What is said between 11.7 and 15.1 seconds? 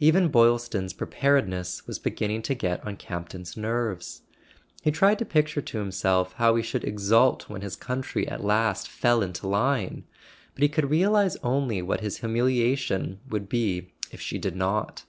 what his humiliation would be if she did not.